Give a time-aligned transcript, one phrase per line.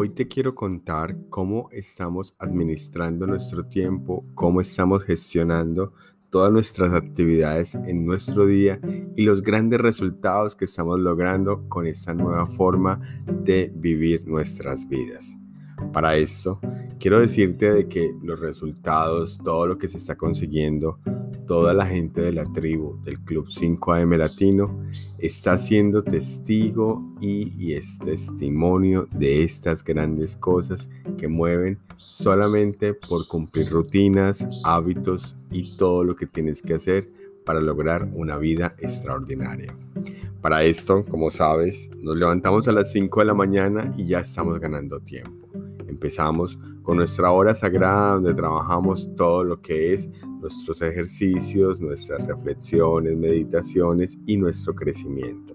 [0.00, 5.92] Hoy te quiero contar cómo estamos administrando nuestro tiempo, cómo estamos gestionando
[6.30, 8.80] todas nuestras actividades en nuestro día
[9.16, 15.36] y los grandes resultados que estamos logrando con esta nueva forma de vivir nuestras vidas.
[15.92, 16.60] Para esto,
[16.98, 20.98] quiero decirte de que los resultados, todo lo que se está consiguiendo,
[21.46, 24.84] toda la gente de la tribu del Club 5AM Latino
[25.18, 33.70] está siendo testigo y, es testimonio de estas grandes cosas que mueven solamente por cumplir
[33.70, 37.10] rutinas, hábitos y todo lo que tienes que hacer
[37.44, 39.74] para lograr una vida extraordinaria.
[40.42, 44.60] Para esto, como sabes, nos levantamos a las 5 de la mañana y ya estamos
[44.60, 45.37] ganando tiempo.
[45.98, 50.08] Empezamos con nuestra hora sagrada donde trabajamos todo lo que es
[50.40, 55.54] nuestros ejercicios, nuestras reflexiones, meditaciones y nuestro crecimiento.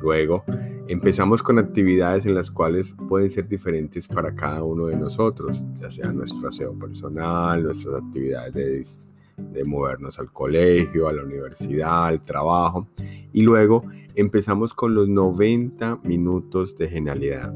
[0.00, 0.42] Luego,
[0.88, 5.90] empezamos con actividades en las cuales pueden ser diferentes para cada uno de nosotros, ya
[5.90, 9.06] sea nuestro aseo personal, nuestras actividades
[9.36, 12.88] de, de movernos al colegio, a la universidad, al trabajo.
[13.34, 17.54] Y luego empezamos con los 90 minutos de genialidad.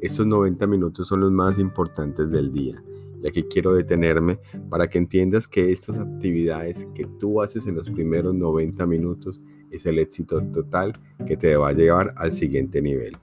[0.00, 2.82] Estos 90 minutos son los más importantes del día
[3.22, 4.38] y aquí quiero detenerme
[4.68, 9.86] para que entiendas que estas actividades que tú haces en los primeros 90 minutos es
[9.86, 10.92] el éxito total
[11.26, 13.16] que te va a llevar al siguiente nivel.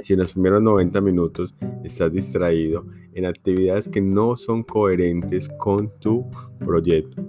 [0.00, 5.90] Si en los primeros 90 minutos estás distraído en actividades que no son coherentes con
[6.00, 7.24] tu proyecto,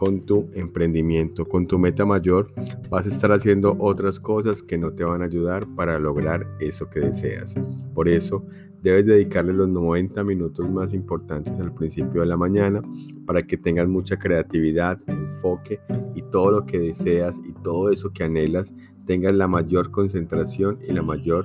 [0.00, 2.54] con tu emprendimiento, con tu meta mayor,
[2.88, 6.88] vas a estar haciendo otras cosas que no te van a ayudar para lograr eso
[6.88, 7.54] que deseas.
[7.92, 8.42] Por eso,
[8.82, 12.80] debes dedicarle los 90 minutos más importantes al principio de la mañana
[13.26, 15.80] para que tengas mucha creatividad, enfoque
[16.14, 18.72] y todo lo que deseas y todo eso que anhelas
[19.04, 21.44] tengas la mayor concentración y la mayor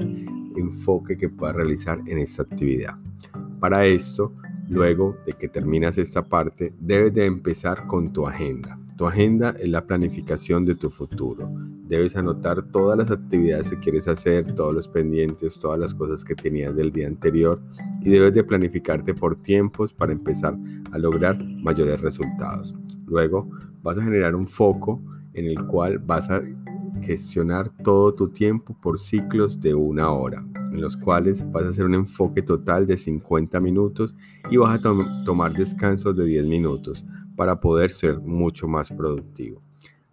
[0.56, 2.98] enfoque que puedas realizar en esta actividad.
[3.60, 4.32] Para esto,
[4.68, 8.80] Luego de que terminas esta parte, debes de empezar con tu agenda.
[8.98, 11.52] Tu agenda es la planificación de tu futuro.
[11.88, 16.34] Debes anotar todas las actividades que quieres hacer, todos los pendientes, todas las cosas que
[16.34, 17.62] tenías del día anterior
[18.02, 20.58] y debes de planificarte por tiempos para empezar
[20.92, 22.74] a lograr mayores resultados.
[23.06, 23.50] Luego
[23.84, 25.00] vas a generar un foco
[25.34, 26.42] en el cual vas a
[27.02, 31.86] gestionar todo tu tiempo por ciclos de una hora en los cuales vas a hacer
[31.86, 34.16] un enfoque total de 50 minutos
[34.50, 34.82] y vas a
[35.24, 37.06] tomar descansos de 10 minutos
[37.36, 39.62] para poder ser mucho más productivo.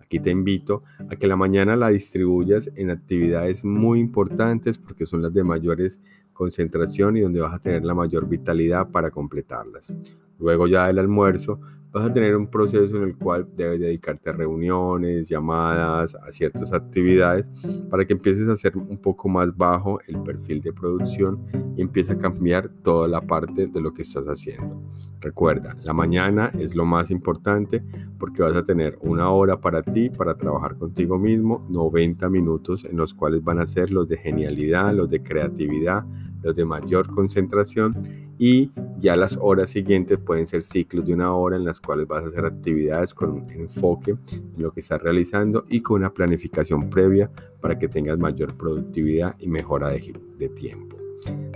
[0.01, 5.23] Aquí te invito a que la mañana la distribuyas en actividades muy importantes porque son
[5.23, 6.01] las de mayores
[6.33, 9.93] concentración y donde vas a tener la mayor vitalidad para completarlas.
[10.39, 11.61] Luego ya del almuerzo
[11.92, 16.72] vas a tener un proceso en el cual debes dedicarte a reuniones, llamadas, a ciertas
[16.72, 17.47] actividades
[17.91, 21.44] para que empieces a hacer un poco más bajo el perfil de producción
[21.76, 24.82] y empieces a cambiar toda la parte de lo que estás haciendo.
[25.22, 27.81] Recuerda, la mañana es lo más importante
[28.19, 32.97] porque vas a tener una hora para ti, para trabajar contigo mismo, 90 minutos en
[32.97, 36.05] los cuales van a ser los de genialidad, los de creatividad,
[36.43, 37.97] los de mayor concentración
[38.37, 42.25] y ya las horas siguientes pueden ser ciclos de una hora en las cuales vas
[42.25, 46.91] a hacer actividades con un enfoque en lo que estás realizando y con una planificación
[46.91, 50.97] previa para que tengas mayor productividad y mejora de, de tiempo.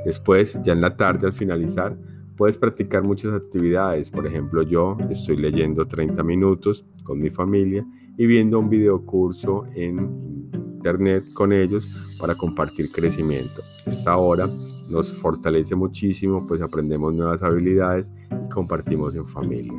[0.05, 1.99] Después, ya en la tarde al finalizar,
[2.37, 4.11] puedes practicar muchas actividades.
[4.11, 7.85] Por ejemplo, yo estoy leyendo 30 minutos con mi familia
[8.17, 11.89] y viendo un video curso en internet con ellos
[12.19, 13.63] para compartir crecimiento.
[13.87, 14.49] Esta hora
[14.89, 19.75] nos fortalece muchísimo, pues aprendemos nuevas habilidades y compartimos en familia.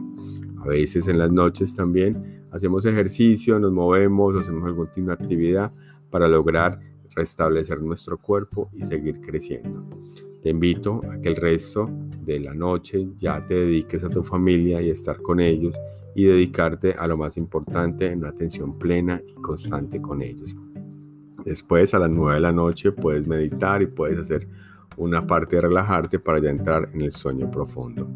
[0.60, 5.72] A veces en las noches también hacemos ejercicio, nos movemos, hacemos alguna tipo actividad
[6.10, 6.80] para lograr
[7.16, 9.86] restablecer nuestro cuerpo y seguir creciendo.
[10.48, 11.90] Te invito a que el resto
[12.22, 15.76] de la noche ya te dediques a tu familia y estar con ellos
[16.16, 20.56] y dedicarte a lo más importante en una atención plena y constante con ellos.
[21.44, 24.48] Después a las 9 de la noche puedes meditar y puedes hacer
[24.96, 28.08] una parte de relajarte para ya entrar en el sueño profundo.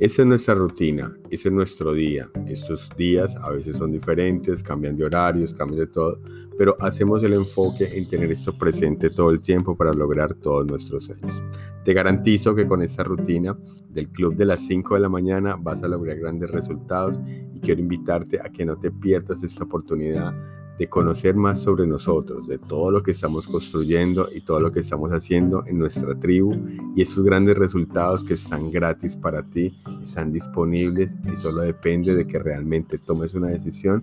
[0.00, 2.26] Esa es nuestra rutina, ese es nuestro día.
[2.46, 6.18] Estos días a veces son diferentes, cambian de horarios, cambian de todo,
[6.56, 11.04] pero hacemos el enfoque en tener esto presente todo el tiempo para lograr todos nuestros
[11.04, 11.44] sueños.
[11.84, 13.54] Te garantizo que con esta rutina
[13.90, 17.20] del club de las 5 de la mañana vas a lograr grandes resultados
[17.52, 20.34] y quiero invitarte a que no te pierdas esta oportunidad
[20.80, 24.80] de conocer más sobre nosotros, de todo lo que estamos construyendo y todo lo que
[24.80, 26.54] estamos haciendo en nuestra tribu
[26.96, 32.26] y esos grandes resultados que están gratis para ti, están disponibles y solo depende de
[32.26, 34.00] que realmente tomes una decisión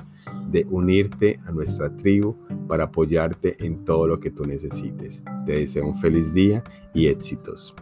[0.52, 2.36] de unirte a nuestra tribu
[2.68, 5.24] para apoyarte en todo lo que tú necesites.
[5.48, 6.64] Te deseo un feliz día
[6.94, 7.74] y éxitos.